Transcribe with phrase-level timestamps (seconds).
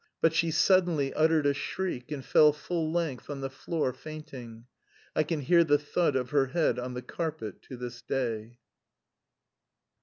[0.19, 4.65] But she suddenly uttered a shriek, and fell full length on the floor, fainting.
[5.15, 8.57] I can hear the thud of her head on the carpet to this day.